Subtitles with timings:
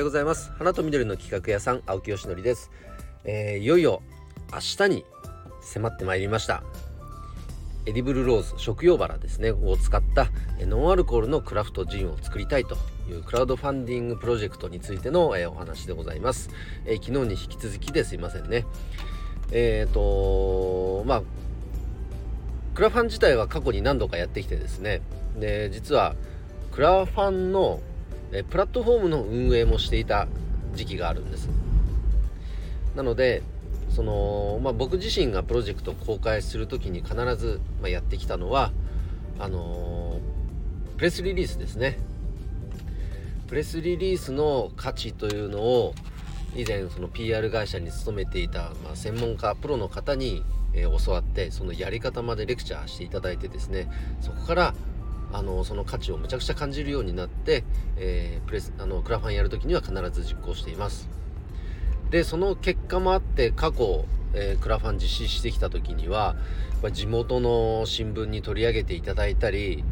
[0.00, 0.50] ようございます。
[0.52, 2.70] 花と緑の企画屋さん青木よしのりです、
[3.24, 4.02] えー、いよいよ
[4.50, 5.04] 明日に
[5.60, 6.62] 迫ってまいりました。
[7.84, 9.50] エディブルローズ食用バラですね。
[9.50, 10.28] を使った
[10.60, 12.78] ノンアルコールのクラフトジンを作りたいと
[13.10, 16.48] いうクラウドファンディングプロジェクトについての、え、お話でございます、
[16.86, 18.14] えー、昨日に引き続きです。
[18.14, 18.64] いませんね。
[19.52, 21.22] えっ、とまあ
[22.74, 25.02] クラファン自体は過去に何度かやってきてですね。
[25.38, 26.14] で実は
[26.72, 27.80] クラファンの
[28.32, 30.28] えプラットフォームの運営もしていた
[30.74, 31.48] 時期があるんです。
[32.94, 33.42] なので
[33.90, 38.72] その、まあ、僕自身がプロジェクトを公開する時に必ず、まあ、やってきたのは
[39.38, 41.98] あのー、プレスリリースですね。
[43.48, 45.94] プレスリリースの価値というのを
[46.54, 53.88] 以前その PR 会社に勤めていた、まあ、専門家プロの方に、えー、教わってそのやり方までレクチャーしていただいてですね
[54.20, 54.74] そこから
[55.32, 57.64] あのその価値をむちゃくちゃ感じるようになって、
[57.96, 61.08] えー、プレスあのクラファンやるときには必ず実行しています。
[62.10, 66.34] でその結果もあって過去、えー、クラファン実施してきた時には
[66.92, 69.84] 地元の新聞に取り上げていただいたり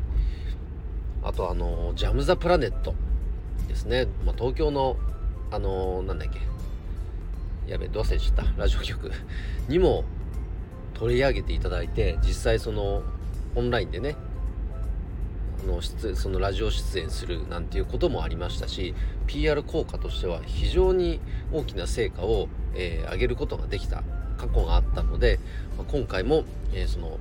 [1.23, 2.95] あとあのジャム・ザ・プラネット
[3.69, 4.97] ですね、まあ、東京の
[5.51, 6.41] あのなんだっけ
[7.71, 8.45] やべどうせした。
[8.57, 9.13] ラジオ局。
[9.69, 10.05] にも
[10.95, 13.03] 取り上げていただいて実際その
[13.55, 14.17] オンラインでね
[15.67, 18.95] の出そのラジオ出演するなんていうこともありましたし
[19.27, 21.21] PR 効果としては非常に
[21.53, 24.03] 大きな成果を、えー、上げることができた
[24.37, 25.41] 過去があったので、
[25.77, 27.19] まあ、今回も、えー、その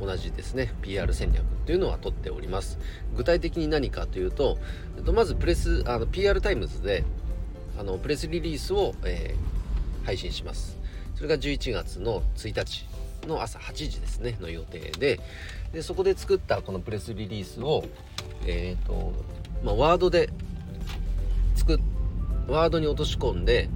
[0.00, 2.78] 同じですね PR 戦略っていうのは取っております。
[3.16, 4.58] 具体的に何かというと
[5.12, 7.04] まずプレスあの PR タイムズで
[7.78, 10.78] あのプレスリリースを、えー、配信します。
[11.14, 12.89] それが11月の1日。
[13.26, 15.20] の朝8時ですねの予定で
[15.72, 17.84] でそこで作ったこのプレスリリースを
[18.46, 19.12] えっ、ー、と
[19.62, 20.30] まあワードで
[21.54, 21.78] 作
[22.48, 23.68] ワードに落とし込んで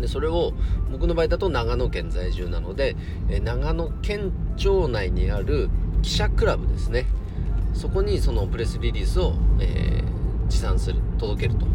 [0.00, 0.52] でそれを
[0.90, 2.96] 僕の場合だと長野県在住なので、
[3.30, 5.70] え長野県庁内にある
[6.02, 7.06] 記者クラブですね。
[7.72, 11.66] そこにそのプレスリリースを、えー、持参する届けると。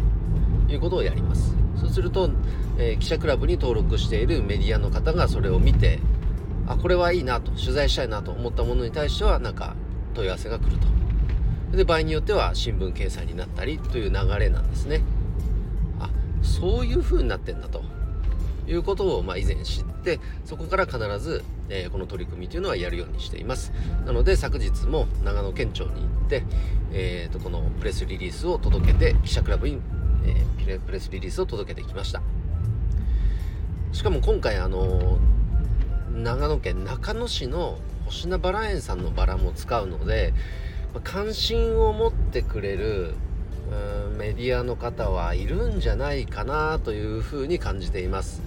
[0.74, 1.54] いうことをやります。
[1.76, 2.30] そうすると、
[2.78, 5.98] えー、記者クラブに登録しているメディアの方がそれを見て
[6.66, 9.74] あこれはいいなと取材したいなと思ったものに対してはなんか
[10.14, 11.76] 問い合わせが来ると。
[11.76, 15.02] で場合によっては新聞掲載になったりという流れなんですね。
[16.00, 16.10] あ
[16.42, 17.82] そういう風になってんだと。
[18.68, 23.72] いうことをまあ以前知ってそこから必ず、えー、この取り組みというのはやるようにしています。
[24.06, 26.44] なので昨日も長野県庁に行って、
[26.92, 29.80] えー、とこのプレスリリースを届けて記者クラブに、
[30.24, 32.22] えー、プレスリリースを届けてきました。
[33.92, 35.18] しかも今回あの
[36.14, 40.34] 長野県中野市の星名バラ園さんのバラも使うので
[40.94, 43.14] ま関心を持ってくれる
[44.18, 48.42] メディアの方はいるんじゃないかなというふうに感じています。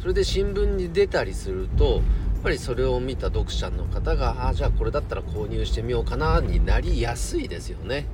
[0.00, 2.02] それで新聞に出たりするとやっ
[2.44, 8.06] ぱりそれを見た読者の方があじゃあこれだったら購入してみようかなになりやすいですよね。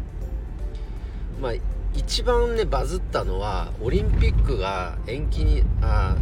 [1.43, 1.53] まあ
[1.95, 6.17] 一番ねバズったのはオリンピックが延期にあ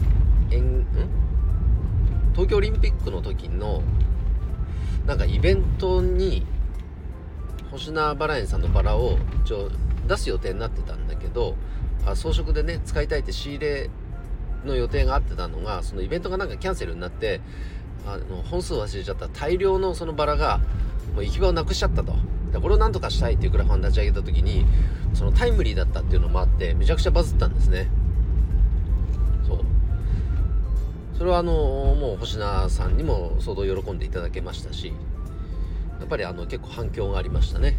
[0.51, 0.87] 延ん？
[2.33, 3.83] 東京オリンピックの時の
[5.07, 6.47] なんかイベントに
[7.71, 9.71] 星名バラ園さんのバラを一応
[10.07, 11.57] 出す予定になってたんだけど
[12.07, 13.91] あ装飾でね使いたいって仕入れ
[14.65, 17.41] の予定があってたのがそのイベントがなんかキャンセルになって
[18.07, 20.61] あの本数忘れちゃった大量のそのバラが
[21.15, 22.15] もう行き場をなくしちゃったと。
[22.53, 24.67] でこれをなんとかしたいっていうクラファン立ち上げた時に
[25.15, 27.89] そのタイムリーだったっていうのもあってめちゃくちゃバズったんですね。
[31.23, 34.89] それはあのもう星名さんにも相当喜んでいただけましたし
[36.01, 37.77] やっぱりあの結構反響がありましたね。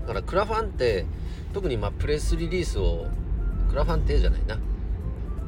[0.00, 1.06] だからクラファンって
[1.52, 3.06] 特にまプレスリリースを
[3.70, 4.58] クラファンってじゃないな。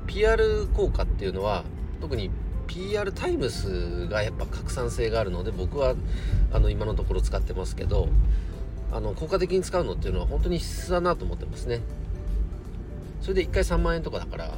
[0.06, 1.64] PR 効果っていうのは
[2.00, 2.30] 特に
[2.68, 5.96] PR タイムスがやっぱ拡散性があるので僕は
[6.52, 8.06] あの今のところ使ってますけど
[8.92, 11.80] あの効果的に使うのっていうのは本当に必須だなと思ってますね。
[13.22, 14.52] それで1回3万円とかだから、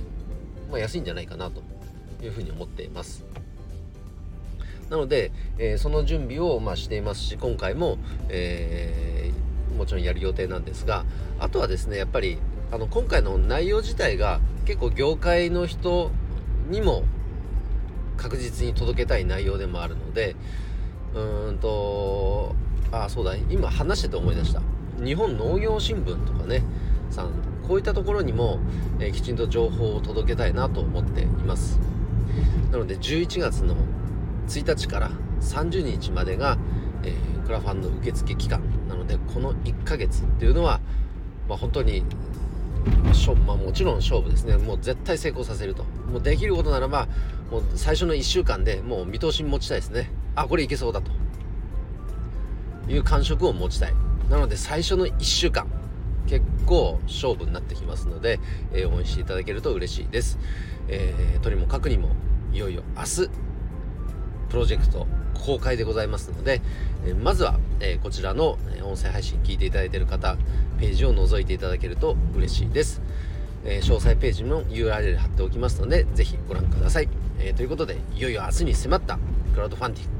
[0.71, 1.78] まあ、安いんじゃないかなと。
[2.23, 3.25] いうふうに思っています。
[4.91, 7.99] なので、えー、その準備をまあしていますし今回も、
[8.29, 11.05] えー、もちろんやる予定なんですが
[11.39, 12.39] あとはですねやっぱり
[12.73, 16.11] あの今回の内容自体が結構業界の人
[16.71, 17.05] にも
[18.17, 20.37] 確実に届けたい内容でもあるので
[21.15, 22.55] うんと
[22.91, 24.63] あそうだ今話してて思い出した。
[25.03, 26.65] 日本農業新聞とかね
[27.11, 27.31] さん
[27.67, 28.59] こういったところにも、
[28.99, 31.79] えー、きちんと情報を届けたいなと思っています。
[32.71, 33.77] なので11月の
[34.47, 36.59] 1日から30日までが、
[37.03, 40.81] えー、クラファンの受付期間なのでこの1ヶ月っていうのは、
[41.49, 42.03] まあ、本当に
[43.13, 44.57] しょ、まあ、もちろん勝負ですね。
[44.57, 45.85] もう絶対成功させると。
[45.85, 47.09] もうできることならば
[47.51, 50.11] もう最初の1週間でもう見通しに持ちたいですね。
[50.35, 51.11] あこれいけそうだと。
[52.89, 53.95] いう感触を持ちたい。
[54.31, 55.67] なので最初の1週間
[56.29, 58.39] 結構勝負になってきますので、
[58.73, 60.39] えー、応援していただけると嬉しいです、
[60.89, 62.11] えー、とにもかくにも
[62.53, 63.31] いよいよ明日
[64.49, 66.61] プロジェクト公開でございますので、
[67.07, 70.37] えまずは、えこちらの音声配信聞いていただいている方
[70.81, 73.03] ページを覗いていただけると嬉しいです、
[73.65, 77.09] え詳細ページの URL 貼っておきますのでぜひご覧ください、
[77.39, 79.19] えということでいよいよ明日に迫った
[79.55, 80.11] クラウドファンディング。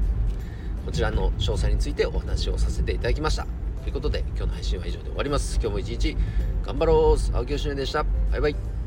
[0.85, 3.58] こちらの詳細についてお話をさせていただきました。
[3.81, 5.59] ということで今日の配信は以上で終わります。
[5.61, 6.17] 今日も一日
[6.63, 7.35] 頑張ろう。
[7.35, 8.03] 青木よしねでした。
[8.31, 8.78] バイバイ。